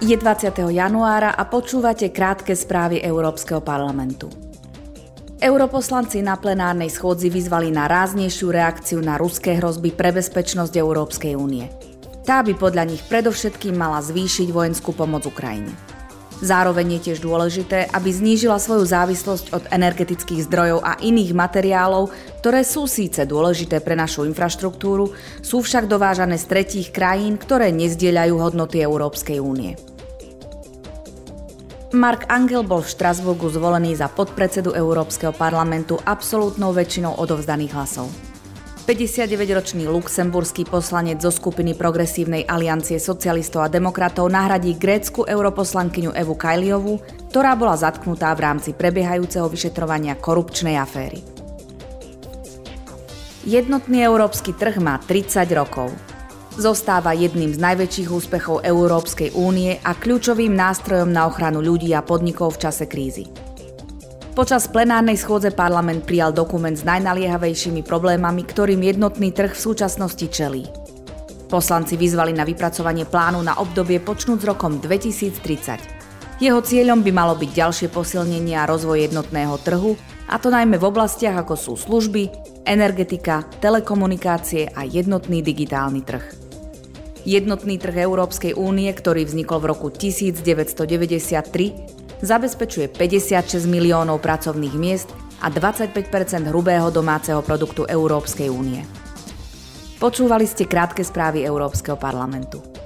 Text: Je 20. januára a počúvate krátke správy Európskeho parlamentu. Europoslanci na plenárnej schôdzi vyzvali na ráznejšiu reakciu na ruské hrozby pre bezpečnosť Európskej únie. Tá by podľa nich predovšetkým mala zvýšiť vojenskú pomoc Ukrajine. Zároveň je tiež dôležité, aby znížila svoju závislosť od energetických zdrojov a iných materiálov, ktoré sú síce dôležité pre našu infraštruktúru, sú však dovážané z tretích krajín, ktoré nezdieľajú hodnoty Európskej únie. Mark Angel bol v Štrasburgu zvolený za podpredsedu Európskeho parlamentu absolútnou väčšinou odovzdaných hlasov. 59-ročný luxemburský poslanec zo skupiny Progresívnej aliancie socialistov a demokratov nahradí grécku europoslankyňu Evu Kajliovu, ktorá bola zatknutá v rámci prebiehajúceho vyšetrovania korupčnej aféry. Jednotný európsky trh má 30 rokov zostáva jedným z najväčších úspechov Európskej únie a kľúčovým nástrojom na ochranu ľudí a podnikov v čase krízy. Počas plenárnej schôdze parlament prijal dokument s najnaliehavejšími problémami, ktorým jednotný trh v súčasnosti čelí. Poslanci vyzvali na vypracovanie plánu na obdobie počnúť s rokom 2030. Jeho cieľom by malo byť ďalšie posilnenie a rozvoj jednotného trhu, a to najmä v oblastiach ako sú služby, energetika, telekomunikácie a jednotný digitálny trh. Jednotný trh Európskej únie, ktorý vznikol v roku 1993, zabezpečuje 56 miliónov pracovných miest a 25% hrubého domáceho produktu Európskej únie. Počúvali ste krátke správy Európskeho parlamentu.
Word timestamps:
Je 0.00 0.16
20. 0.16 0.72
januára 0.72 1.36
a 1.36 1.44
počúvate 1.44 2.08
krátke 2.08 2.56
správy 2.56 3.04
Európskeho 3.04 3.60
parlamentu. 3.60 4.32
Europoslanci 5.36 6.24
na 6.24 6.40
plenárnej 6.40 6.88
schôdzi 6.88 7.28
vyzvali 7.28 7.68
na 7.68 7.84
ráznejšiu 7.84 8.48
reakciu 8.48 9.04
na 9.04 9.20
ruské 9.20 9.60
hrozby 9.60 9.92
pre 9.92 10.08
bezpečnosť 10.16 10.72
Európskej 10.80 11.36
únie. 11.36 11.68
Tá 12.24 12.40
by 12.40 12.56
podľa 12.56 12.88
nich 12.88 13.04
predovšetkým 13.12 13.76
mala 13.76 14.00
zvýšiť 14.00 14.48
vojenskú 14.48 14.96
pomoc 14.96 15.28
Ukrajine. 15.28 15.68
Zároveň 16.40 16.96
je 16.96 17.12
tiež 17.12 17.20
dôležité, 17.20 17.92
aby 17.92 18.08
znížila 18.08 18.56
svoju 18.56 18.88
závislosť 18.88 19.52
od 19.52 19.64
energetických 19.68 20.48
zdrojov 20.48 20.80
a 20.80 20.96
iných 20.96 21.36
materiálov, 21.36 22.08
ktoré 22.40 22.64
sú 22.64 22.88
síce 22.88 23.28
dôležité 23.28 23.84
pre 23.84 23.92
našu 23.92 24.24
infraštruktúru, 24.24 25.12
sú 25.44 25.60
však 25.60 25.84
dovážané 25.84 26.40
z 26.40 26.48
tretích 26.48 26.88
krajín, 26.96 27.36
ktoré 27.36 27.68
nezdieľajú 27.76 28.34
hodnoty 28.40 28.80
Európskej 28.80 29.36
únie. 29.36 29.76
Mark 31.90 32.30
Angel 32.30 32.62
bol 32.62 32.86
v 32.86 32.92
Štrasburgu 32.94 33.50
zvolený 33.50 33.98
za 33.98 34.06
podpredsedu 34.08 34.72
Európskeho 34.72 35.34
parlamentu 35.34 35.98
absolútnou 35.98 36.70
väčšinou 36.70 37.18
odovzdaných 37.18 37.74
hlasov. 37.74 38.29
59-ročný 38.90 39.86
luxemburský 39.86 40.66
poslanec 40.66 41.22
zo 41.22 41.30
skupiny 41.30 41.78
Progresívnej 41.78 42.42
aliancie 42.42 42.98
socialistov 42.98 43.62
a 43.62 43.70
demokratov 43.70 44.26
nahradí 44.26 44.74
grécku 44.74 45.22
europoslankyňu 45.30 46.10
Evu 46.10 46.34
Kajliovu, 46.34 46.98
ktorá 47.30 47.54
bola 47.54 47.78
zatknutá 47.78 48.34
v 48.34 48.50
rámci 48.50 48.74
prebiehajúceho 48.74 49.46
vyšetrovania 49.46 50.18
korupčnej 50.18 50.74
aféry. 50.74 51.22
Jednotný 53.46 54.02
európsky 54.02 54.58
trh 54.58 54.82
má 54.82 54.98
30 54.98 55.46
rokov 55.54 55.94
zostáva 56.58 57.14
jedným 57.14 57.54
z 57.54 57.62
najväčších 57.62 58.10
úspechov 58.10 58.66
Európskej 58.66 59.38
únie 59.38 59.78
a 59.86 59.94
kľúčovým 59.94 60.50
nástrojom 60.50 61.14
na 61.14 61.30
ochranu 61.30 61.62
ľudí 61.62 61.94
a 61.94 62.02
podnikov 62.02 62.58
v 62.58 62.66
čase 62.66 62.90
krízy. 62.90 63.30
Počas 64.30 64.70
plenárnej 64.70 65.18
schôdze 65.18 65.50
parlament 65.50 66.06
prijal 66.06 66.30
dokument 66.30 66.72
s 66.72 66.86
najnaliehavejšími 66.86 67.82
problémami, 67.82 68.46
ktorým 68.46 68.78
jednotný 68.78 69.34
trh 69.34 69.50
v 69.50 69.58
súčasnosti 69.58 70.22
čelí. 70.30 70.70
Poslanci 71.50 71.98
vyzvali 71.98 72.30
na 72.30 72.46
vypracovanie 72.46 73.10
plánu 73.10 73.42
na 73.42 73.58
obdobie 73.58 73.98
počnúť 73.98 74.38
s 74.38 74.46
rokom 74.46 74.78
2030. 74.78 76.40
Jeho 76.40 76.62
cieľom 76.62 77.02
by 77.02 77.10
malo 77.10 77.34
byť 77.34 77.50
ďalšie 77.52 77.88
posilnenie 77.90 78.54
a 78.54 78.70
rozvoj 78.70 79.10
jednotného 79.10 79.58
trhu, 79.66 79.98
a 80.30 80.38
to 80.38 80.46
najmä 80.46 80.78
v 80.78 80.88
oblastiach 80.88 81.34
ako 81.34 81.58
sú 81.58 81.72
služby, 81.74 82.30
energetika, 82.62 83.42
telekomunikácie 83.58 84.70
a 84.70 84.86
jednotný 84.86 85.42
digitálny 85.42 86.06
trh. 86.06 86.39
Jednotný 87.28 87.76
trh 87.76 88.06
Európskej 88.06 88.56
únie, 88.56 88.88
ktorý 88.92 89.28
vznikol 89.28 89.60
v 89.60 89.66
roku 89.76 89.92
1993, 89.92 92.24
zabezpečuje 92.24 92.88
56 92.88 93.68
miliónov 93.68 94.24
pracovných 94.24 94.76
miest 94.76 95.12
a 95.40 95.48
25% 95.48 96.48
hrubého 96.48 96.92
domáceho 96.92 97.40
produktu 97.44 97.84
Európskej 97.88 98.48
únie. 98.52 98.84
Počúvali 100.00 100.48
ste 100.48 100.64
krátke 100.64 101.04
správy 101.04 101.44
Európskeho 101.44 102.00
parlamentu. 102.00 102.79